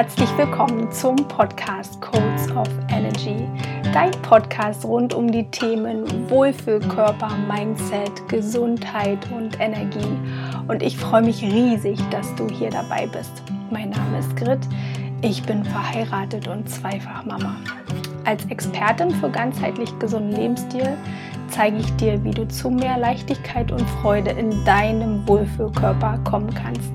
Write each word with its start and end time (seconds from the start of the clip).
herzlich 0.00 0.38
willkommen 0.38 0.90
zum 0.90 1.14
Podcast 1.28 2.00
Codes 2.00 2.50
of 2.56 2.66
Energy, 2.88 3.46
dein 3.92 4.10
Podcast 4.22 4.82
rund 4.86 5.12
um 5.12 5.30
die 5.30 5.44
Themen 5.50 6.06
Wohlfühlkörper, 6.30 7.36
Mindset, 7.46 8.26
Gesundheit 8.26 9.18
und 9.30 9.60
Energie. 9.60 10.16
Und 10.68 10.82
ich 10.82 10.96
freue 10.96 11.20
mich 11.20 11.42
riesig, 11.42 12.00
dass 12.08 12.34
du 12.36 12.48
hier 12.48 12.70
dabei 12.70 13.08
bist. 13.08 13.42
Mein 13.70 13.90
Name 13.90 14.20
ist 14.20 14.34
Grit, 14.36 14.60
ich 15.20 15.42
bin 15.42 15.66
verheiratet 15.66 16.48
und 16.48 16.66
zweifach 16.66 17.26
Mama. 17.26 17.56
Als 18.24 18.46
Expertin 18.46 19.10
für 19.10 19.28
ganzheitlich 19.28 19.90
gesunden 19.98 20.32
Lebensstil 20.32 20.96
zeige 21.48 21.76
ich 21.76 21.96
dir, 21.96 22.24
wie 22.24 22.30
du 22.30 22.48
zu 22.48 22.70
mehr 22.70 22.96
Leichtigkeit 22.96 23.70
und 23.70 23.86
Freude 24.00 24.30
in 24.30 24.64
deinem 24.64 25.28
Wohlfühlkörper 25.28 26.20
kommen 26.24 26.54
kannst. 26.54 26.90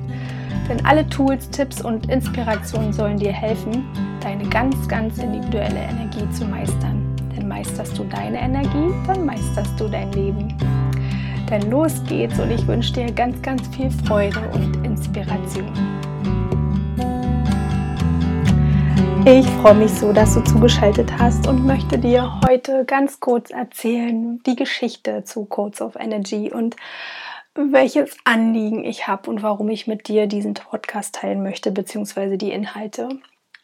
Denn 0.67 0.83
alle 0.85 1.07
Tools, 1.07 1.49
Tipps 1.51 1.81
und 1.81 2.09
Inspirationen 2.09 2.91
sollen 2.91 3.17
dir 3.17 3.31
helfen, 3.31 3.85
deine 4.21 4.47
ganz, 4.49 4.87
ganz 4.87 5.19
individuelle 5.19 5.79
Energie 5.79 6.27
zu 6.31 6.45
meistern. 6.45 7.15
Denn 7.35 7.47
meisterst 7.47 7.97
du 7.97 8.03
deine 8.05 8.39
Energie, 8.39 8.91
dann 9.05 9.25
meisterst 9.25 9.79
du 9.79 9.87
dein 9.87 10.11
Leben. 10.13 10.57
Denn 11.49 11.69
los 11.69 12.01
geht's 12.07 12.39
und 12.39 12.49
ich 12.49 12.65
wünsche 12.65 12.93
dir 12.93 13.11
ganz, 13.11 13.39
ganz 13.43 13.67
viel 13.67 13.91
Freude 13.91 14.39
und 14.53 14.83
Inspiration. 14.83 15.71
Ich 19.27 19.47
freue 19.61 19.73
mich 19.73 19.91
so, 19.91 20.13
dass 20.13 20.35
du 20.35 20.43
zugeschaltet 20.43 21.11
hast 21.17 21.47
und 21.47 21.65
möchte 21.65 21.97
dir 21.97 22.39
heute 22.47 22.85
ganz 22.85 23.19
kurz 23.19 23.49
erzählen 23.49 24.39
die 24.45 24.55
Geschichte 24.55 25.23
zu 25.23 25.45
Codes 25.45 25.81
of 25.81 25.95
Energy 25.95 26.51
und 26.51 26.75
welches 27.55 28.15
Anliegen 28.25 28.83
ich 28.83 29.07
habe 29.07 29.29
und 29.29 29.41
warum 29.41 29.69
ich 29.69 29.87
mit 29.87 30.07
dir 30.07 30.27
diesen 30.27 30.53
Podcast 30.53 31.15
teilen 31.15 31.41
möchte, 31.41 31.71
beziehungsweise 31.71 32.37
die 32.37 32.51
Inhalte. 32.51 33.09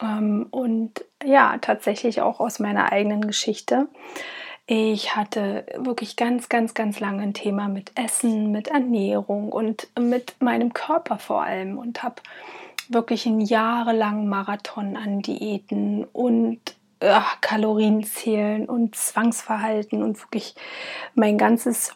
Ähm, 0.00 0.46
und 0.50 1.04
ja, 1.24 1.58
tatsächlich 1.60 2.20
auch 2.20 2.40
aus 2.40 2.58
meiner 2.58 2.90
eigenen 2.90 3.26
Geschichte. 3.26 3.88
Ich 4.66 5.14
hatte 5.16 5.66
wirklich 5.76 6.16
ganz, 6.16 6.48
ganz, 6.48 6.72
ganz 6.72 7.00
lange 7.00 7.22
ein 7.22 7.34
Thema 7.34 7.68
mit 7.68 7.92
Essen, 7.98 8.52
mit 8.52 8.68
Ernährung 8.68 9.50
und 9.52 9.88
mit 9.98 10.36
meinem 10.40 10.72
Körper 10.72 11.18
vor 11.18 11.42
allem 11.42 11.78
und 11.78 12.02
habe 12.02 12.16
wirklich 12.88 13.26
einen 13.26 13.40
jahrelangen 13.40 14.28
Marathon 14.28 14.96
an 14.96 15.20
Diäten 15.20 16.04
und 16.12 16.60
ach, 17.00 17.40
Kalorien 17.40 18.04
zählen 18.04 18.66
und 18.66 18.94
Zwangsverhalten 18.94 20.02
und 20.02 20.20
wirklich 20.22 20.54
mein 21.14 21.38
ganzes 21.38 21.94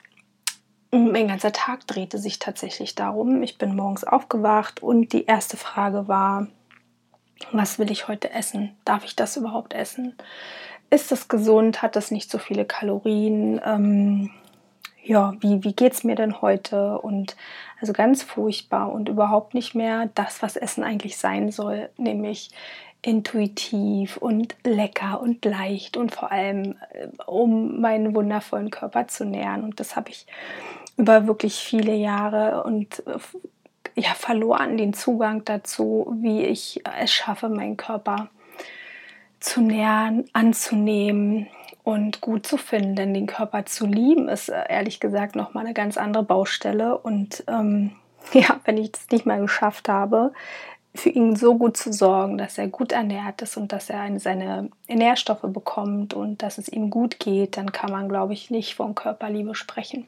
mein 0.96 1.28
ganzer 1.28 1.52
Tag 1.52 1.86
drehte 1.86 2.18
sich 2.18 2.38
tatsächlich 2.38 2.94
darum. 2.94 3.42
Ich 3.42 3.58
bin 3.58 3.76
morgens 3.76 4.04
aufgewacht 4.04 4.82
und 4.82 5.12
die 5.12 5.26
erste 5.26 5.56
Frage 5.56 6.08
war, 6.08 6.46
was 7.52 7.78
will 7.78 7.90
ich 7.90 8.08
heute 8.08 8.32
essen? 8.32 8.76
Darf 8.84 9.04
ich 9.04 9.16
das 9.16 9.36
überhaupt 9.36 9.74
essen? 9.74 10.14
Ist 10.90 11.12
das 11.12 11.28
gesund? 11.28 11.82
Hat 11.82 11.96
das 11.96 12.10
nicht 12.10 12.30
so 12.30 12.38
viele 12.38 12.64
Kalorien? 12.64 13.60
Ähm, 13.64 14.30
ja, 15.02 15.34
wie, 15.40 15.62
wie 15.62 15.72
geht 15.72 15.92
es 15.92 16.04
mir 16.04 16.16
denn 16.16 16.40
heute? 16.40 16.98
Und 16.98 17.36
also 17.80 17.92
ganz 17.92 18.22
furchtbar 18.22 18.90
und 18.90 19.08
überhaupt 19.08 19.54
nicht 19.54 19.74
mehr 19.74 20.08
das, 20.14 20.42
was 20.42 20.56
Essen 20.56 20.82
eigentlich 20.82 21.16
sein 21.16 21.50
soll, 21.50 21.90
nämlich 21.96 22.50
intuitiv 23.02 24.16
und 24.16 24.56
lecker 24.64 25.20
und 25.20 25.44
leicht 25.44 25.96
und 25.96 26.12
vor 26.12 26.32
allem 26.32 26.76
äh, 26.90 27.08
um 27.26 27.80
meinen 27.80 28.14
wundervollen 28.16 28.70
Körper 28.70 29.06
zu 29.06 29.24
nähern. 29.24 29.62
Und 29.62 29.78
das 29.78 29.94
habe 29.94 30.10
ich 30.10 30.26
über 30.96 31.26
wirklich 31.26 31.56
viele 31.56 31.94
Jahre 31.94 32.64
und 32.64 33.06
äh, 33.06 33.18
ja, 33.96 34.10
verloren 34.14 34.76
den 34.76 34.92
Zugang 34.92 35.44
dazu, 35.44 36.14
wie 36.20 36.44
ich 36.44 36.82
es 37.00 37.12
schaffe, 37.12 37.48
meinen 37.48 37.76
Körper 37.76 38.28
zu 39.40 39.60
nähern, 39.62 40.24
anzunehmen 40.32 41.46
und 41.82 42.20
gut 42.20 42.46
zu 42.46 42.56
finden. 42.56 42.96
Denn 42.96 43.14
den 43.14 43.26
Körper 43.26 43.64
zu 43.64 43.86
lieben 43.86 44.28
ist 44.28 44.48
äh, 44.48 44.64
ehrlich 44.68 45.00
gesagt 45.00 45.36
nochmal 45.36 45.64
eine 45.64 45.74
ganz 45.74 45.96
andere 45.96 46.24
Baustelle. 46.24 46.98
Und 46.98 47.44
ähm, 47.48 47.92
ja, 48.32 48.60
wenn 48.64 48.76
ich 48.76 48.92
das 48.92 49.08
nicht 49.10 49.24
mal 49.24 49.40
geschafft 49.40 49.88
habe, 49.88 50.32
für 50.94 51.10
ihn 51.10 51.36
so 51.36 51.56
gut 51.56 51.76
zu 51.76 51.92
sorgen, 51.92 52.38
dass 52.38 52.58
er 52.58 52.68
gut 52.68 52.92
ernährt 52.92 53.42
ist 53.42 53.56
und 53.56 53.72
dass 53.72 53.90
er 53.90 54.18
seine 54.18 54.70
Nährstoffe 54.88 55.42
bekommt 55.42 56.14
und 56.14 56.42
dass 56.42 56.58
es 56.58 56.68
ihm 56.68 56.90
gut 56.90 57.18
geht, 57.18 57.56
dann 57.58 57.70
kann 57.70 57.92
man, 57.92 58.08
glaube 58.08 58.32
ich, 58.32 58.50
nicht 58.50 58.74
von 58.74 58.94
Körperliebe 58.94 59.54
sprechen. 59.54 60.06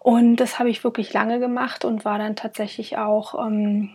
Und 0.00 0.36
das 0.36 0.58
habe 0.58 0.70
ich 0.70 0.84
wirklich 0.84 1.12
lange 1.12 1.40
gemacht 1.40 1.84
und 1.84 2.04
war 2.04 2.18
dann 2.18 2.36
tatsächlich 2.36 2.98
auch 2.98 3.46
ähm, 3.46 3.90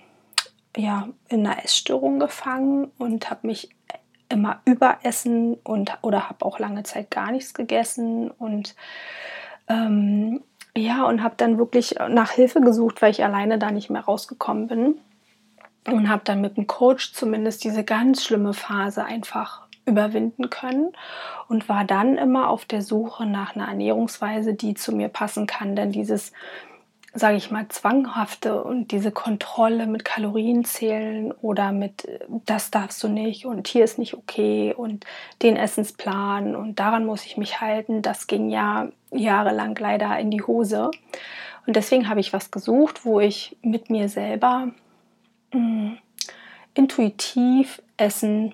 ja, 0.76 1.08
in 1.30 1.46
einer 1.46 1.64
Essstörung 1.64 2.20
gefangen 2.20 2.92
und 2.98 3.30
habe 3.30 3.48
mich 3.48 3.70
immer 4.30 4.62
überessen 4.66 5.56
und 5.64 5.98
oder 6.02 6.30
habe 6.30 6.46
auch 6.46 6.60
lange 6.60 6.84
Zeit 6.84 7.12
gar 7.12 7.32
nichts 7.32 7.54
gegessen 7.54 8.32
und 8.32 8.76
ähm, 9.68 10.42
ja 10.76 11.04
und 11.06 11.22
habe 11.22 11.36
dann 11.38 11.58
wirklich 11.58 11.96
nach 12.10 12.32
Hilfe 12.32 12.62
gesucht, 12.62 13.02
weil 13.02 13.12
ich 13.12 13.24
alleine 13.24 13.60
da 13.60 13.72
nicht 13.72 13.90
mehr 13.90 14.04
rausgekommen 14.04 14.68
bin. 14.68 15.00
Und 15.86 16.08
habe 16.08 16.22
dann 16.24 16.40
mit 16.40 16.56
dem 16.56 16.66
Coach 16.66 17.12
zumindest 17.12 17.66
diese 17.66 17.84
ganz 17.84 18.24
schlimme 18.24 18.54
Phase 18.54 19.04
einfach 19.04 19.68
überwinden 19.86 20.50
können 20.50 20.94
und 21.48 21.68
war 21.68 21.84
dann 21.84 22.18
immer 22.18 22.50
auf 22.50 22.66
der 22.66 22.82
Suche 22.82 23.26
nach 23.26 23.56
einer 23.56 23.68
Ernährungsweise, 23.68 24.54
die 24.54 24.74
zu 24.74 24.96
mir 24.96 25.10
passen 25.10 25.46
kann. 25.46 25.76
Denn 25.76 25.92
dieses, 25.92 26.32
sage 27.14 27.36
ich 27.36 27.52
mal, 27.52 27.68
zwanghafte 27.68 28.64
und 28.64 28.92
diese 28.92 29.12
Kontrolle 29.12 29.86
mit 29.88 30.06
Kalorien 30.06 30.64
zählen 30.64 31.32
oder 31.32 31.72
mit 31.72 32.08
das 32.46 32.72
darfst 32.72 33.04
du 33.04 33.08
nicht 33.08 33.46
und 33.46 33.68
hier 33.68 33.84
ist 33.84 34.00
nicht 34.00 34.14
okay 34.14 34.74
und 34.76 35.06
den 35.42 35.58
Essensplan 35.58 36.56
und 36.56 36.80
daran 36.80 37.06
muss 37.06 37.26
ich 37.26 37.38
mich 37.38 37.62
halten, 37.62 38.02
das 38.02 38.28
ging 38.28 38.50
ja 38.50 38.88
jahrelang 39.12 39.76
leider 39.80 40.18
in 40.18 40.32
die 40.32 40.42
Hose. 40.42 40.92
Und 41.66 41.76
deswegen 41.76 42.10
habe 42.10 42.20
ich 42.20 42.34
was 42.34 42.52
gesucht, 42.52 43.06
wo 43.06 43.20
ich 43.20 43.58
mit 43.62 43.90
mir 43.90 44.10
selber 44.10 44.70
mh, 45.54 45.60
mm, 45.60 45.98
intuitiv 46.74 47.82
Essen 47.98 48.54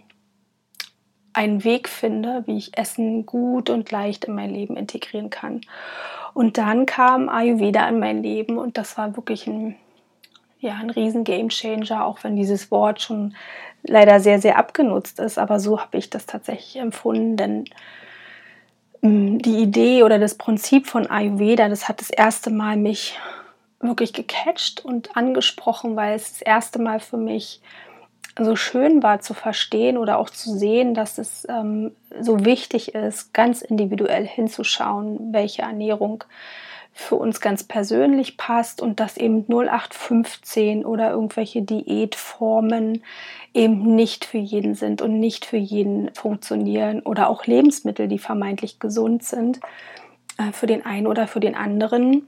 einen 1.39 1.63
Weg 1.63 1.87
finde, 1.87 2.43
wie 2.47 2.57
ich 2.57 2.77
Essen 2.77 3.25
gut 3.25 3.69
und 3.69 3.89
leicht 3.91 4.25
in 4.25 4.35
mein 4.35 4.49
Leben 4.49 4.75
integrieren 4.75 5.29
kann. 5.29 5.61
Und 6.33 6.57
dann 6.57 6.85
kam 6.85 7.29
Ayurveda 7.29 7.87
in 7.87 7.99
mein 7.99 8.21
Leben 8.21 8.57
und 8.57 8.77
das 8.77 8.97
war 8.97 9.15
wirklich 9.15 9.47
ein, 9.47 9.77
ja, 10.59 10.73
ein 10.73 10.89
riesen 10.89 11.23
Gamechanger, 11.23 12.03
auch 12.03 12.25
wenn 12.25 12.35
dieses 12.35 12.71
Wort 12.71 13.01
schon 13.01 13.35
leider 13.83 14.19
sehr, 14.19 14.41
sehr 14.41 14.57
abgenutzt 14.57 15.17
ist. 15.19 15.37
Aber 15.37 15.61
so 15.61 15.79
habe 15.79 15.97
ich 15.97 16.09
das 16.09 16.25
tatsächlich 16.25 16.75
empfunden, 16.75 17.37
denn 17.37 17.63
mm, 19.01 19.37
die 19.37 19.59
Idee 19.59 20.03
oder 20.03 20.19
das 20.19 20.35
Prinzip 20.35 20.87
von 20.87 21.09
Ayurveda, 21.09 21.69
das 21.69 21.87
hat 21.87 22.01
das 22.01 22.09
erste 22.09 22.49
Mal 22.49 22.75
mich 22.75 23.17
wirklich 23.79 24.11
gecatcht 24.11 24.83
und 24.83 25.15
angesprochen, 25.15 25.95
weil 25.95 26.17
es 26.17 26.33
das 26.33 26.41
erste 26.41 26.79
Mal 26.79 26.99
für 26.99 27.15
mich 27.15 27.61
so 28.45 28.55
schön 28.55 29.03
war 29.03 29.19
zu 29.19 29.33
verstehen 29.33 29.97
oder 29.97 30.17
auch 30.17 30.29
zu 30.29 30.57
sehen, 30.57 30.93
dass 30.93 31.17
es 31.17 31.47
ähm, 31.49 31.91
so 32.19 32.45
wichtig 32.45 32.95
ist, 32.95 33.33
ganz 33.33 33.61
individuell 33.61 34.25
hinzuschauen, 34.25 35.33
welche 35.33 35.63
Ernährung 35.63 36.23
für 36.93 37.15
uns 37.15 37.39
ganz 37.39 37.63
persönlich 37.63 38.35
passt 38.35 38.81
und 38.81 38.99
dass 38.99 39.15
eben 39.15 39.45
0815 39.47 40.85
oder 40.85 41.11
irgendwelche 41.11 41.61
Diätformen 41.61 43.03
eben 43.53 43.95
nicht 43.95 44.25
für 44.25 44.37
jeden 44.37 44.75
sind 44.75 45.01
und 45.01 45.19
nicht 45.19 45.45
für 45.45 45.57
jeden 45.57 46.13
funktionieren 46.13 47.01
oder 47.01 47.29
auch 47.29 47.45
Lebensmittel, 47.45 48.07
die 48.07 48.19
vermeintlich 48.19 48.79
gesund 48.79 49.23
sind, 49.23 49.59
äh, 50.37 50.51
für 50.51 50.67
den 50.67 50.85
einen 50.85 51.07
oder 51.07 51.27
für 51.27 51.39
den 51.39 51.55
anderen 51.55 52.27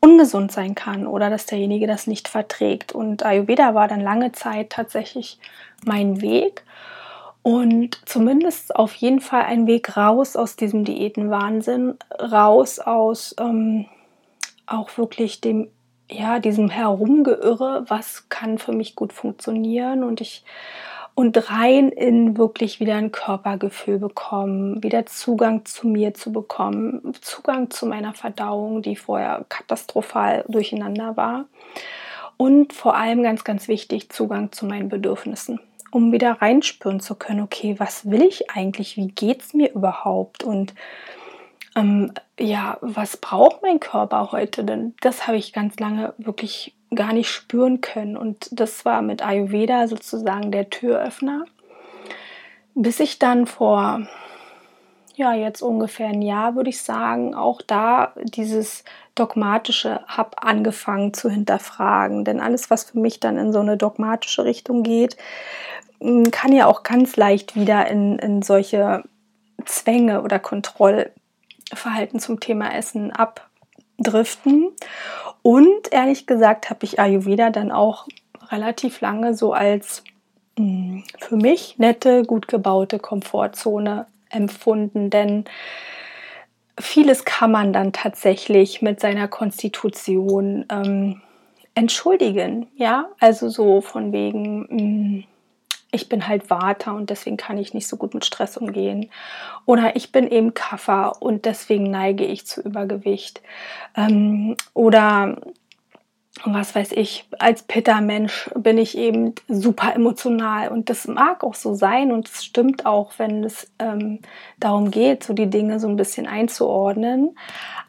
ungesund 0.00 0.50
sein 0.50 0.74
kann 0.74 1.06
oder 1.06 1.30
dass 1.30 1.46
derjenige 1.46 1.86
das 1.86 2.06
nicht 2.06 2.28
verträgt. 2.28 2.92
Und 2.92 3.24
Ayurveda 3.24 3.74
war 3.74 3.88
dann 3.88 4.00
lange 4.00 4.32
Zeit 4.32 4.70
tatsächlich 4.70 5.38
mein 5.84 6.20
Weg 6.20 6.64
und 7.42 8.00
zumindest 8.06 8.76
auf 8.76 8.94
jeden 8.94 9.20
Fall 9.20 9.42
ein 9.42 9.66
Weg 9.66 9.96
raus 9.96 10.36
aus 10.36 10.56
diesem 10.56 10.84
Diätenwahnsinn, 10.84 11.96
raus 12.20 12.78
aus 12.78 13.34
ähm, 13.38 13.86
auch 14.66 14.96
wirklich 14.98 15.40
dem 15.40 15.68
ja 16.10 16.40
diesem 16.40 16.68
Herumgeirre, 16.70 17.84
was 17.88 18.28
kann 18.28 18.58
für 18.58 18.72
mich 18.72 18.96
gut 18.96 19.12
funktionieren 19.12 20.02
und 20.02 20.20
ich 20.20 20.44
und 21.20 21.50
rein 21.50 21.90
in 21.90 22.38
wirklich 22.38 22.80
wieder 22.80 22.94
ein 22.94 23.12
Körpergefühl 23.12 23.98
bekommen, 23.98 24.82
wieder 24.82 25.04
Zugang 25.04 25.66
zu 25.66 25.86
mir 25.86 26.14
zu 26.14 26.32
bekommen, 26.32 27.12
Zugang 27.20 27.68
zu 27.68 27.84
meiner 27.84 28.14
Verdauung, 28.14 28.80
die 28.80 28.96
vorher 28.96 29.44
katastrophal 29.50 30.46
durcheinander 30.48 31.18
war. 31.18 31.44
Und 32.38 32.72
vor 32.72 32.96
allem 32.96 33.22
ganz, 33.22 33.44
ganz 33.44 33.68
wichtig, 33.68 34.08
Zugang 34.08 34.50
zu 34.52 34.64
meinen 34.64 34.88
Bedürfnissen, 34.88 35.60
um 35.90 36.10
wieder 36.10 36.40
reinspüren 36.40 37.00
zu 37.00 37.16
können, 37.16 37.42
okay, 37.42 37.74
was 37.76 38.10
will 38.10 38.22
ich 38.22 38.50
eigentlich, 38.50 38.96
wie 38.96 39.08
geht 39.08 39.42
es 39.42 39.52
mir 39.52 39.72
überhaupt 39.72 40.42
und 40.42 40.72
ähm, 41.76 42.14
ja, 42.38 42.78
was 42.80 43.18
braucht 43.18 43.60
mein 43.60 43.78
Körper 43.78 44.32
heute? 44.32 44.64
Denn 44.64 44.94
das 45.02 45.26
habe 45.26 45.36
ich 45.36 45.52
ganz 45.52 45.78
lange 45.78 46.14
wirklich 46.16 46.74
gar 46.94 47.12
nicht 47.12 47.30
spüren 47.30 47.80
können. 47.80 48.16
Und 48.16 48.48
das 48.52 48.84
war 48.84 49.02
mit 49.02 49.24
Ayurveda 49.24 49.88
sozusagen 49.88 50.50
der 50.50 50.70
Türöffner, 50.70 51.44
bis 52.74 53.00
ich 53.00 53.18
dann 53.18 53.46
vor 53.46 54.00
ja, 55.20 55.34
jetzt 55.34 55.60
ungefähr 55.60 56.08
ein 56.08 56.22
Jahr, 56.22 56.56
würde 56.56 56.70
ich 56.70 56.80
sagen, 56.80 57.34
auch 57.34 57.60
da 57.60 58.14
dieses 58.22 58.84
Dogmatische 59.14 60.00
habe 60.06 60.42
angefangen 60.42 61.12
zu 61.12 61.28
hinterfragen. 61.28 62.24
Denn 62.24 62.40
alles, 62.40 62.70
was 62.70 62.84
für 62.84 62.98
mich 62.98 63.20
dann 63.20 63.36
in 63.36 63.52
so 63.52 63.60
eine 63.60 63.76
dogmatische 63.76 64.44
Richtung 64.44 64.82
geht, 64.82 65.18
kann 66.30 66.52
ja 66.52 66.66
auch 66.66 66.84
ganz 66.84 67.16
leicht 67.16 67.54
wieder 67.54 67.86
in, 67.88 68.18
in 68.18 68.40
solche 68.40 69.04
Zwänge 69.66 70.22
oder 70.22 70.38
Kontrollverhalten 70.38 72.18
zum 72.18 72.40
Thema 72.40 72.74
Essen 72.74 73.12
abdriften. 73.12 74.70
Und 75.42 75.92
ehrlich 75.92 76.26
gesagt 76.26 76.70
habe 76.70 76.84
ich 76.84 77.00
Ayurveda 77.00 77.50
dann 77.50 77.72
auch 77.72 78.06
relativ 78.50 79.00
lange 79.00 79.34
so 79.34 79.52
als 79.52 80.04
mh, 80.58 81.02
für 81.18 81.36
mich 81.36 81.78
nette, 81.78 82.24
gut 82.24 82.48
gebaute 82.48 82.98
Komfortzone 82.98 84.06
empfunden, 84.30 85.10
denn 85.10 85.44
vieles 86.78 87.24
kann 87.24 87.50
man 87.50 87.72
dann 87.72 87.92
tatsächlich 87.92 88.82
mit 88.82 89.00
seiner 89.00 89.28
Konstitution 89.28 90.66
ähm, 90.70 91.20
entschuldigen, 91.74 92.68
ja, 92.74 93.08
also 93.18 93.48
so 93.48 93.80
von 93.80 94.12
wegen, 94.12 94.60
mh, 94.60 94.82
mm, 94.82 95.24
ich 95.92 96.08
bin 96.08 96.28
halt 96.28 96.50
Water 96.50 96.94
und 96.94 97.10
deswegen 97.10 97.36
kann 97.36 97.58
ich 97.58 97.74
nicht 97.74 97.88
so 97.88 97.96
gut 97.96 98.14
mit 98.14 98.24
Stress 98.24 98.56
umgehen. 98.56 99.10
Oder 99.66 99.96
ich 99.96 100.12
bin 100.12 100.28
eben 100.28 100.54
Kaffer 100.54 101.20
und 101.20 101.44
deswegen 101.44 101.90
neige 101.90 102.24
ich 102.24 102.46
zu 102.46 102.60
Übergewicht. 102.60 103.40
Ähm, 103.96 104.56
oder 104.74 105.36
was 106.44 106.74
weiß 106.74 106.92
ich, 106.92 107.26
als 107.38 107.62
Pitta-Mensch 107.62 108.50
bin 108.54 108.78
ich 108.78 108.96
eben 108.96 109.34
super 109.48 109.94
emotional 109.94 110.68
und 110.68 110.88
das 110.88 111.06
mag 111.06 111.44
auch 111.44 111.54
so 111.54 111.74
sein 111.74 112.12
und 112.12 112.28
es 112.28 112.44
stimmt 112.44 112.86
auch, 112.86 113.12
wenn 113.18 113.44
es 113.44 113.70
ähm, 113.78 114.20
darum 114.58 114.90
geht, 114.90 115.24
so 115.24 115.34
die 115.34 115.50
Dinge 115.50 115.78
so 115.80 115.88
ein 115.88 115.96
bisschen 115.96 116.26
einzuordnen. 116.26 117.36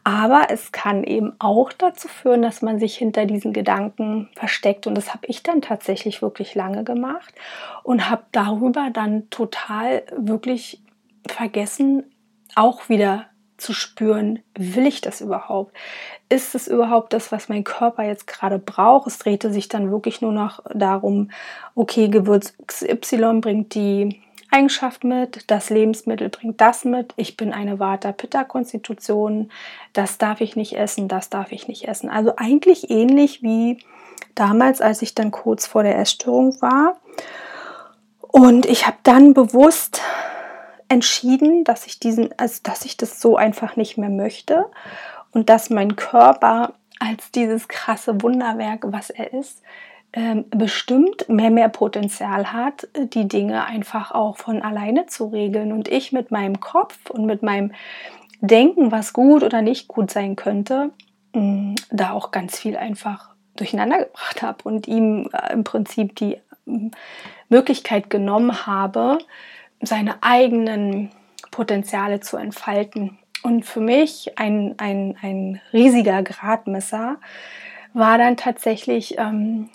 Aber 0.04 0.46
es 0.50 0.72
kann 0.72 1.04
eben 1.04 1.32
auch 1.38 1.72
dazu 1.72 2.08
führen, 2.08 2.42
dass 2.42 2.60
man 2.60 2.78
sich 2.78 2.96
hinter 2.96 3.24
diesen 3.24 3.52
Gedanken 3.52 4.28
versteckt 4.34 4.86
und 4.86 4.96
das 4.96 5.14
habe 5.14 5.26
ich 5.26 5.42
dann 5.42 5.62
tatsächlich 5.62 6.22
wirklich 6.22 6.54
lange 6.54 6.84
gemacht 6.84 7.34
und 7.82 8.10
habe 8.10 8.24
darüber 8.32 8.90
dann 8.92 9.30
total 9.30 10.02
wirklich 10.16 10.82
vergessen, 11.26 12.04
auch 12.54 12.88
wieder 12.88 13.26
zu 13.62 13.72
spüren, 13.72 14.40
will 14.54 14.86
ich 14.86 15.00
das 15.00 15.20
überhaupt? 15.20 15.74
Ist 16.28 16.54
es 16.54 16.68
überhaupt 16.68 17.12
das, 17.12 17.32
was 17.32 17.48
mein 17.48 17.64
Körper 17.64 18.02
jetzt 18.02 18.26
gerade 18.26 18.58
braucht? 18.58 19.06
Es 19.06 19.18
drehte 19.18 19.52
sich 19.52 19.68
dann 19.68 19.90
wirklich 19.90 20.20
nur 20.20 20.32
noch 20.32 20.60
darum, 20.74 21.30
okay, 21.74 22.08
Gewürz 22.08 22.54
XY 22.66 23.40
bringt 23.40 23.74
die 23.74 24.20
Eigenschaft 24.50 25.02
mit, 25.02 25.50
das 25.50 25.70
Lebensmittel 25.70 26.28
bringt 26.28 26.60
das 26.60 26.84
mit, 26.84 27.14
ich 27.16 27.38
bin 27.38 27.52
eine 27.52 27.78
Vata-Pitta-Konstitution, 27.78 29.50
das 29.94 30.18
darf 30.18 30.42
ich 30.42 30.56
nicht 30.56 30.76
essen, 30.76 31.08
das 31.08 31.30
darf 31.30 31.52
ich 31.52 31.68
nicht 31.68 31.88
essen. 31.88 32.10
Also 32.10 32.34
eigentlich 32.36 32.90
ähnlich 32.90 33.42
wie 33.42 33.78
damals, 34.34 34.80
als 34.80 35.00
ich 35.00 35.14
dann 35.14 35.30
kurz 35.30 35.66
vor 35.66 35.82
der 35.82 35.98
Essstörung 35.98 36.60
war. 36.60 36.96
Und 38.20 38.66
ich 38.66 38.86
habe 38.86 38.96
dann 39.02 39.34
bewusst 39.34 40.00
entschieden, 40.92 41.64
dass 41.64 41.86
ich 41.86 41.98
diesen, 41.98 42.38
also 42.38 42.60
dass 42.62 42.84
ich 42.84 42.98
das 42.98 43.20
so 43.20 43.36
einfach 43.36 43.76
nicht 43.76 43.96
mehr 43.96 44.10
möchte 44.10 44.66
und 45.32 45.48
dass 45.48 45.70
mein 45.70 45.96
Körper 45.96 46.74
als 47.00 47.30
dieses 47.30 47.66
krasse 47.66 48.20
Wunderwerk, 48.20 48.84
was 48.86 49.08
er 49.08 49.32
ist, 49.32 49.62
ähm, 50.12 50.44
bestimmt 50.50 51.26
mehr 51.30 51.50
mehr 51.50 51.70
Potenzial 51.70 52.52
hat, 52.52 52.86
die 52.94 53.26
Dinge 53.26 53.64
einfach 53.64 54.12
auch 54.12 54.36
von 54.36 54.60
alleine 54.60 55.06
zu 55.06 55.28
regeln 55.28 55.72
und 55.72 55.88
ich 55.88 56.12
mit 56.12 56.30
meinem 56.30 56.60
Kopf 56.60 57.08
und 57.08 57.24
mit 57.24 57.42
meinem 57.42 57.72
Denken, 58.42 58.92
was 58.92 59.14
gut 59.14 59.42
oder 59.42 59.62
nicht 59.62 59.88
gut 59.88 60.10
sein 60.10 60.36
könnte, 60.36 60.90
mm, 61.32 61.76
da 61.90 62.12
auch 62.12 62.32
ganz 62.32 62.58
viel 62.58 62.76
einfach 62.76 63.30
durcheinander 63.56 64.04
gebracht 64.04 64.42
habe 64.42 64.58
und 64.64 64.86
ihm 64.86 65.30
äh, 65.32 65.54
im 65.54 65.64
Prinzip 65.64 66.16
die 66.16 66.36
mm, 66.66 66.88
Möglichkeit 67.48 68.10
genommen 68.10 68.66
habe, 68.66 69.18
seine 69.82 70.22
eigenen 70.22 71.10
Potenziale 71.50 72.20
zu 72.20 72.36
entfalten. 72.36 73.18
Und 73.42 73.64
für 73.64 73.80
mich 73.80 74.38
ein, 74.38 74.74
ein, 74.78 75.16
ein 75.20 75.60
riesiger 75.72 76.22
Gradmesser 76.22 77.18
war 77.92 78.18
dann 78.18 78.36
tatsächlich 78.36 79.18
ähm, 79.18 79.68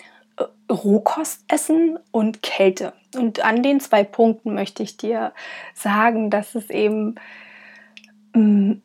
Rohkostessen 0.70 1.98
und 2.10 2.42
Kälte. 2.42 2.92
Und 3.16 3.44
an 3.44 3.62
den 3.62 3.80
zwei 3.80 4.04
Punkten 4.04 4.54
möchte 4.54 4.82
ich 4.82 4.96
dir 4.96 5.32
sagen, 5.74 6.30
dass 6.30 6.54
es 6.54 6.70
eben 6.70 7.14
ähm, 8.34 8.82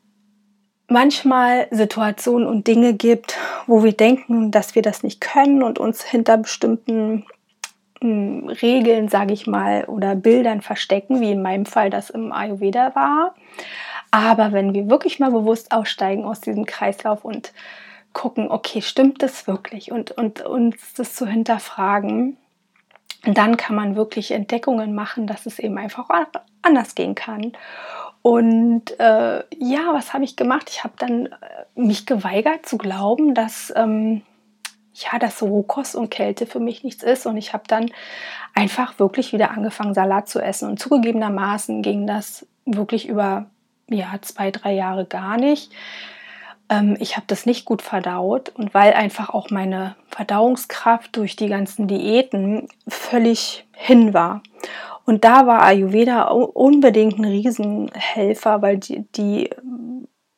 manchmal 0.87 1.67
Situationen 1.71 2.47
und 2.47 2.67
Dinge 2.67 2.93
gibt, 2.93 3.37
wo 3.67 3.83
wir 3.83 3.93
denken, 3.93 4.51
dass 4.51 4.75
wir 4.75 4.81
das 4.81 5.03
nicht 5.03 5.21
können 5.21 5.63
und 5.63 5.79
uns 5.79 6.03
hinter 6.03 6.37
bestimmten 6.37 7.25
Regeln, 8.03 9.07
sage 9.07 9.33
ich 9.33 9.47
mal, 9.47 9.85
oder 9.85 10.15
Bildern 10.15 10.61
verstecken, 10.61 11.21
wie 11.21 11.31
in 11.31 11.41
meinem 11.41 11.65
Fall 11.65 11.89
das 11.89 12.09
im 12.09 12.31
Ayurveda 12.31 12.95
war. 12.95 13.35
Aber 14.11 14.51
wenn 14.51 14.73
wir 14.73 14.89
wirklich 14.89 15.19
mal 15.19 15.31
bewusst 15.31 15.71
aussteigen 15.71 16.25
aus 16.25 16.41
diesem 16.41 16.65
Kreislauf 16.65 17.25
und 17.25 17.53
gucken, 18.13 18.51
okay, 18.51 18.81
stimmt 18.81 19.23
das 19.23 19.47
wirklich 19.47 19.91
und, 19.91 20.11
und 20.11 20.41
uns 20.41 20.93
das 20.93 21.15
zu 21.15 21.27
hinterfragen, 21.27 22.37
dann 23.23 23.57
kann 23.57 23.75
man 23.75 23.95
wirklich 23.95 24.31
Entdeckungen 24.31 24.93
machen, 24.93 25.27
dass 25.27 25.45
es 25.45 25.57
eben 25.59 25.77
einfach 25.77 26.09
anders 26.61 26.95
gehen 26.95 27.15
kann. 27.15 27.53
Und 28.21 28.99
äh, 28.99 29.43
ja, 29.57 29.93
was 29.93 30.13
habe 30.13 30.23
ich 30.23 30.35
gemacht? 30.35 30.69
Ich 30.69 30.83
habe 30.83 30.93
dann 30.97 31.25
äh, 31.27 31.29
mich 31.75 32.05
geweigert 32.05 32.65
zu 32.65 32.77
glauben, 32.77 33.33
dass 33.33 33.73
ähm, 33.75 34.21
ja, 34.93 35.19
dass 35.19 35.41
Rohkost 35.41 35.95
und 35.95 36.09
Kälte 36.09 36.45
für 36.45 36.59
mich 36.59 36.83
nichts 36.83 37.03
ist. 37.03 37.25
Und 37.25 37.37
ich 37.37 37.53
habe 37.53 37.63
dann 37.67 37.91
einfach 38.53 38.99
wirklich 38.99 39.33
wieder 39.33 39.51
angefangen, 39.51 39.93
Salat 39.93 40.27
zu 40.27 40.39
essen. 40.39 40.69
Und 40.69 40.79
zugegebenermaßen 40.79 41.81
ging 41.81 42.07
das 42.07 42.45
wirklich 42.65 43.07
über 43.07 43.47
ja, 43.89 44.13
zwei, 44.21 44.51
drei 44.51 44.73
Jahre 44.73 45.05
gar 45.05 45.37
nicht. 45.37 45.71
Ähm, 46.69 46.95
ich 46.99 47.15
habe 47.15 47.25
das 47.27 47.45
nicht 47.45 47.65
gut 47.65 47.81
verdaut 47.81 48.49
und 48.49 48.73
weil 48.73 48.93
einfach 48.93 49.29
auch 49.29 49.49
meine 49.49 49.95
Verdauungskraft 50.09 51.15
durch 51.15 51.35
die 51.35 51.47
ganzen 51.47 51.87
Diäten 51.87 52.67
völlig 52.87 53.65
hin 53.73 54.13
war. 54.13 54.41
Und 55.05 55.25
da 55.25 55.47
war 55.47 55.63
Ayurveda 55.63 56.23
unbedingt 56.29 57.19
ein 57.19 57.25
Riesenhelfer, 57.25 58.61
weil 58.61 58.77
die, 58.77 59.05
die 59.15 59.49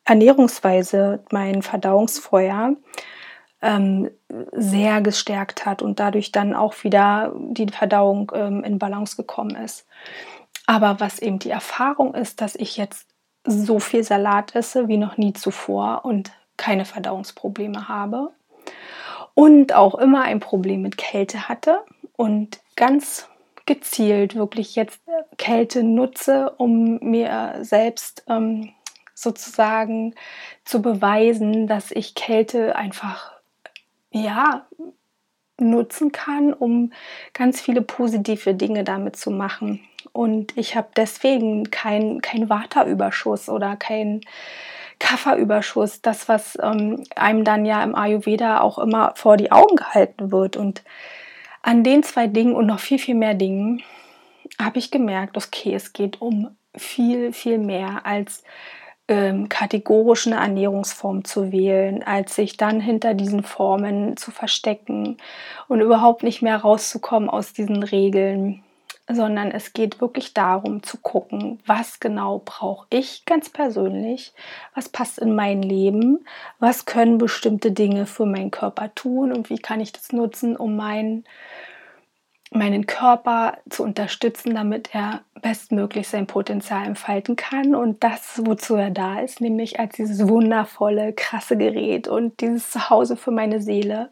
Ernährungsweise 0.05 1.23
mein 1.31 1.61
Verdauungsfeuer 1.61 2.75
ähm, 3.61 4.09
sehr 4.51 5.01
gestärkt 5.01 5.65
hat 5.65 5.81
und 5.81 5.99
dadurch 5.99 6.31
dann 6.31 6.53
auch 6.55 6.83
wieder 6.83 7.33
die 7.35 7.67
Verdauung 7.67 8.31
ähm, 8.35 8.63
in 8.63 8.79
Balance 8.79 9.15
gekommen 9.15 9.55
ist. 9.55 9.87
Aber 10.65 10.99
was 10.99 11.19
eben 11.19 11.39
die 11.39 11.49
Erfahrung 11.49 12.13
ist, 12.15 12.41
dass 12.41 12.55
ich 12.55 12.77
jetzt 12.77 13.07
so 13.45 13.79
viel 13.79 14.03
Salat 14.03 14.55
esse 14.55 14.87
wie 14.87 14.97
noch 14.97 15.17
nie 15.17 15.33
zuvor 15.33 16.03
und 16.03 16.31
keine 16.57 16.85
Verdauungsprobleme 16.85 17.87
habe 17.87 18.31
und 19.33 19.73
auch 19.73 19.95
immer 19.95 20.23
ein 20.23 20.39
Problem 20.39 20.81
mit 20.81 20.97
Kälte 20.97 21.47
hatte 21.47 21.83
und 22.15 22.59
ganz 22.75 23.27
gezielt 23.65 24.35
wirklich 24.35 24.75
jetzt 24.75 25.01
Kälte 25.37 25.83
nutze, 25.83 26.51
um 26.57 26.97
mir 27.01 27.57
selbst 27.61 28.23
ähm, 28.27 28.71
sozusagen 29.13 30.13
zu 30.63 30.81
beweisen, 30.81 31.67
dass 31.67 31.91
ich 31.91 32.15
Kälte 32.15 32.75
einfach 32.75 33.34
ja, 34.15 34.65
nutzen 35.59 36.11
kann, 36.11 36.53
um 36.53 36.91
ganz 37.33 37.61
viele 37.61 37.81
positive 37.81 38.53
Dinge 38.53 38.83
damit 38.83 39.15
zu 39.15 39.31
machen. 39.31 39.81
Und 40.11 40.57
ich 40.57 40.75
habe 40.75 40.89
deswegen 40.95 41.71
keinen 41.71 42.21
kein 42.21 42.49
Waterüberschuss 42.49 43.49
oder 43.49 43.75
keinen 43.75 44.21
Kafferüberschuss, 44.99 46.01
das, 46.01 46.29
was 46.29 46.57
ähm, 46.61 47.03
einem 47.15 47.43
dann 47.43 47.65
ja 47.65 47.83
im 47.83 47.95
Ayurveda 47.95 48.61
auch 48.61 48.79
immer 48.79 49.13
vor 49.15 49.37
die 49.37 49.51
Augen 49.51 49.75
gehalten 49.75 50.31
wird. 50.31 50.55
Und 50.55 50.83
an 51.61 51.83
den 51.83 52.03
zwei 52.03 52.27
Dingen 52.27 52.53
und 52.53 52.65
noch 52.65 52.79
viel, 52.79 52.99
viel 52.99 53.15
mehr 53.15 53.33
Dingen 53.33 53.81
habe 54.61 54.79
ich 54.79 54.91
gemerkt, 54.91 55.35
okay, 55.35 55.73
es 55.73 55.91
geht 55.91 56.21
um 56.21 56.55
viel, 56.75 57.33
viel 57.33 57.57
mehr 57.57 58.05
als 58.05 58.43
ähm, 59.07 59.49
kategorisch 59.49 60.25
eine 60.27 60.37
Ernährungsform 60.37 61.23
zu 61.25 61.51
wählen, 61.51 62.03
als 62.03 62.35
sich 62.35 62.57
dann 62.57 62.79
hinter 62.81 63.13
diesen 63.13 63.43
Formen 63.43 64.17
zu 64.17 64.31
verstecken 64.31 65.17
und 65.67 65.81
überhaupt 65.81 66.23
nicht 66.23 66.41
mehr 66.41 66.57
rauszukommen 66.57 67.29
aus 67.29 67.53
diesen 67.53 67.83
Regeln. 67.83 68.63
sondern 69.07 69.51
es 69.51 69.73
geht 69.73 70.01
wirklich 70.01 70.33
darum 70.33 70.81
zu 70.81 70.97
gucken, 70.97 71.59
was 71.67 71.99
genau 71.99 72.41
brauche 72.43 72.87
ich 72.89 73.23
ganz 73.25 73.49
persönlich, 73.49 74.33
was 74.73 74.89
passt 74.89 75.19
in 75.19 75.35
mein 75.35 75.61
Leben, 75.61 76.25
was 76.59 76.85
können 76.85 77.19
bestimmte 77.19 77.71
Dinge 77.71 78.07
für 78.07 78.25
meinen 78.25 78.49
Körper 78.49 78.93
tun 78.95 79.31
und 79.31 79.51
wie 79.51 79.59
kann 79.59 79.79
ich 79.79 79.91
das 79.91 80.11
nutzen, 80.11 80.57
um 80.57 80.75
meinen 80.75 81.23
meinen 82.55 82.87
Körper 82.87 83.57
zu 83.69 83.83
unterstützen, 83.83 84.55
damit 84.55 84.95
er 84.95 85.21
bestmöglich 85.41 86.07
sein 86.07 86.25
Potenzial 86.25 86.85
entfalten 86.85 87.35
kann 87.35 87.75
und 87.75 88.03
das, 88.03 88.41
wozu 88.43 88.75
er 88.75 88.89
da 88.89 89.19
ist, 89.19 89.41
nämlich 89.41 89.79
als 89.79 89.95
dieses 89.95 90.27
wundervolle, 90.27 91.13
krasse 91.13 91.57
Gerät 91.57 92.07
und 92.07 92.39
dieses 92.41 92.71
Zuhause 92.71 93.17
für 93.17 93.31
meine 93.31 93.61
Seele, 93.61 94.09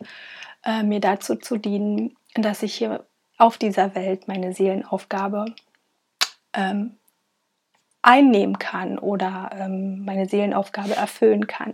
äh, 0.64 0.84
mir 0.84 1.00
dazu 1.00 1.36
zu 1.36 1.58
dienen, 1.58 2.16
dass 2.36 2.64
ich 2.64 2.74
hier 2.76 3.06
auf 3.38 3.58
dieser 3.58 3.96
Welt 3.96 4.28
meine 4.28 4.54
Seelenaufgabe 4.54 5.46
ähm, 6.54 6.98
einnehmen 8.02 8.60
kann 8.60 9.00
oder 9.00 9.50
ähm, 9.58 10.04
meine 10.06 10.28
Seelenaufgabe 10.28 10.96
erfüllen 10.96 11.48
kann. 11.48 11.74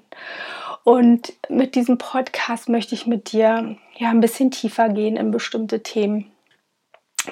Und 0.84 1.34
mit 1.50 1.76
diesem 1.76 1.98
Podcast 1.98 2.70
möchte 2.70 2.96
ich 2.96 3.08
mit 3.08 3.32
dir 3.32 3.76
ja 3.98 4.10
ein 4.10 4.22
bisschen 4.22 4.52
tiefer 4.52 4.90
gehen 4.90 5.18
in 5.18 5.32
bestimmte 5.32 5.84
Themen, 5.84 6.32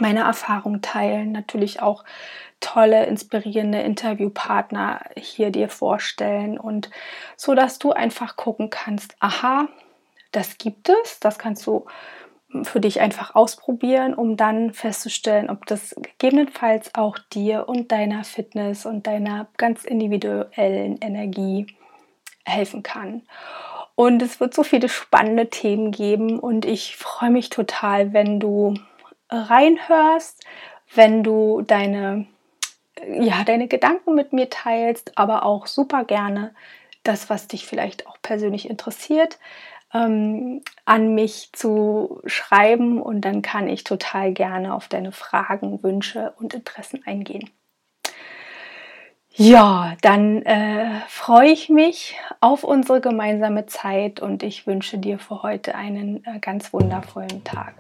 meine 0.02 0.22
Erfahrung 0.22 0.82
teilen, 0.82 1.32
natürlich 1.32 1.82
auch 1.82 2.04
tolle, 2.60 3.06
inspirierende 3.06 3.80
Interviewpartner 3.82 5.02
hier 5.16 5.52
dir 5.52 5.70
vorstellen 5.70 6.58
und 6.58 6.90
so, 7.36 7.54
dass 7.56 7.80
du 7.80 7.92
einfach 7.92 8.36
gucken 8.36 8.70
kannst, 8.70 9.16
aha, 9.20 9.68
das 10.32 10.58
gibt 10.58 10.90
es, 10.90 11.20
das 11.20 11.38
kannst 11.38 11.66
du 11.68 11.86
für 12.64 12.80
dich 12.80 13.02
einfach 13.02 13.36
ausprobieren, 13.36 14.14
um 14.14 14.38
dann 14.38 14.74
festzustellen, 14.74 15.50
ob 15.50 15.66
das 15.66 15.96
gegebenenfalls 15.96 16.96
auch 16.96 17.18
dir 17.34 17.68
und 17.68 17.92
deiner 17.92 18.24
Fitness 18.24 18.86
und 18.86 19.06
deiner 19.06 19.48
ganz 19.58 19.84
individuellen 19.84 20.98
Energie 21.02 21.68
helfen 22.46 22.84
kann. 22.84 23.24
Und 23.96 24.22
es 24.22 24.40
wird 24.40 24.54
so 24.54 24.64
viele 24.64 24.90
spannende 24.90 25.50
Themen 25.50 25.92
geben 25.92 26.40
und 26.40 26.66
ich 26.66 26.96
freue 26.96 27.32
mich 27.32 27.50
total, 27.50 28.14
wenn 28.14 28.40
du 28.40 28.76
reinhörst, 29.30 30.46
wenn 30.94 31.24
du 31.24 31.62
deine, 31.62 32.28
ja, 33.08 33.44
deine 33.44 33.68
Gedanken 33.68 34.16
mit 34.16 34.34
mir 34.34 34.50
teilst, 34.50 35.18
aber 35.18 35.44
auch 35.46 35.68
super 35.68 36.04
gerne 36.04 36.54
das, 37.04 37.30
was 37.30 37.48
dich 37.48 37.66
vielleicht 37.66 38.08
auch 38.08 38.18
persönlich 38.22 38.70
interessiert, 38.70 39.40
ähm, 39.94 40.62
an 40.86 41.16
mich 41.16 41.50
zu 41.54 42.22
schreiben 42.26 43.02
und 43.02 43.22
dann 43.22 43.42
kann 43.42 43.68
ich 43.68 43.84
total 43.84 44.34
gerne 44.34 44.74
auf 44.74 44.88
deine 44.88 45.12
Fragen, 45.12 45.82
Wünsche 45.84 46.34
und 46.40 46.54
Interessen 46.54 47.06
eingehen. 47.06 47.50
Ja, 49.40 49.96
dann 50.02 50.42
äh, 50.44 51.00
freue 51.08 51.52
ich 51.52 51.70
mich 51.70 52.16
auf 52.42 52.64
unsere 52.64 53.02
gemeinsame 53.02 53.68
Zeit 53.68 54.20
und 54.20 54.42
ich 54.42 54.66
wünsche 54.66 54.98
dir 54.98 55.20
für 55.20 55.44
heute 55.44 55.76
einen 55.76 56.26
äh, 56.26 56.40
ganz 56.40 56.74
wundervollen 56.74 57.44
Tag. 57.44 57.76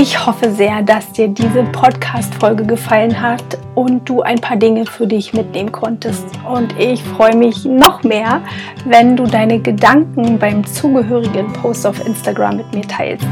Ich 0.00 0.26
hoffe 0.26 0.50
sehr, 0.50 0.80
dass 0.80 1.12
dir 1.12 1.28
diese 1.28 1.64
Podcast-Folge 1.64 2.64
gefallen 2.64 3.20
hat 3.20 3.44
und 3.74 4.08
du 4.08 4.22
ein 4.22 4.40
paar 4.40 4.56
Dinge 4.56 4.86
für 4.86 5.06
dich 5.06 5.34
mitnehmen 5.34 5.70
konntest. 5.70 6.24
Und 6.50 6.74
ich 6.80 7.02
freue 7.02 7.36
mich 7.36 7.66
noch 7.66 8.02
mehr, 8.02 8.40
wenn 8.86 9.18
du 9.18 9.24
deine 9.24 9.58
Gedanken 9.58 10.38
beim 10.38 10.64
zugehörigen 10.64 11.52
Post 11.52 11.86
auf 11.86 12.06
Instagram 12.06 12.56
mit 12.56 12.74
mir 12.74 12.88
teilst. 12.88 13.28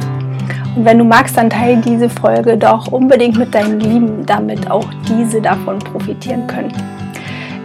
Und 0.76 0.84
wenn 0.84 0.98
du 0.98 1.04
magst, 1.04 1.38
dann 1.38 1.48
teile 1.48 1.78
diese 1.78 2.10
Folge 2.10 2.58
doch 2.58 2.92
unbedingt 2.92 3.38
mit 3.38 3.54
deinen 3.54 3.80
Lieben, 3.80 4.26
damit 4.26 4.70
auch 4.70 4.88
diese 5.08 5.40
davon 5.40 5.78
profitieren 5.78 6.46
können. 6.46 6.99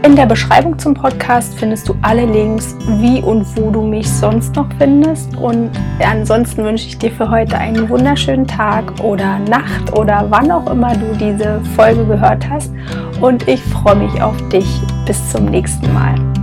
In 0.04 0.16
der 0.16 0.28
Beschreibung 0.28 0.78
zum 0.78 0.94
Podcast 0.94 1.58
findest 1.58 1.90
du 1.90 1.96
alle 2.02 2.25
Links, 2.25 2.75
wie 3.00 3.22
und 3.22 3.46
wo 3.58 3.72
du 3.72 3.82
mich 3.82 4.10
sonst 4.10 4.56
noch 4.56 4.68
findest. 4.78 5.36
Und 5.38 5.72
ansonsten 6.00 6.64
wünsche 6.64 6.88
ich 6.88 6.98
dir 6.98 7.12
für 7.12 7.30
heute 7.30 7.58
einen 7.58 7.90
wunderschönen 7.90 8.46
Tag 8.46 9.00
oder 9.04 9.40
Nacht 9.40 9.98
oder 9.98 10.28
wann 10.30 10.52
auch 10.52 10.70
immer 10.70 10.96
du 10.96 11.16
diese 11.20 11.60
Folge 11.75 12.06
gehört 12.06 12.48
hast. 12.50 12.72
Und 13.20 13.48
ich 13.48 13.62
freue 13.64 13.96
mich 13.96 14.22
auf 14.22 14.36
dich. 14.50 14.68
Bis 15.06 15.32
zum 15.32 15.46
nächsten 15.46 15.92
Mal. 15.94 16.35